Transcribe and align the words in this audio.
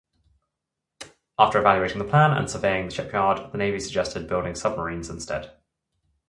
After 1.37 1.59
evaluating 1.59 1.99
the 1.99 2.05
plan 2.09 2.31
and 2.31 2.49
surveying 2.49 2.87
the 2.87 2.91
shipyard, 2.91 3.51
the 3.51 3.57
Navy 3.59 3.79
suggested 3.79 4.27
building 4.27 4.55
submarines 4.55 5.11
instead. 5.11 5.51